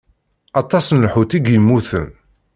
Aṭas 0.61 0.85
n 0.89 0.97
lḥut 1.05 1.31
i 1.37 1.39
yemmuten. 1.53 2.07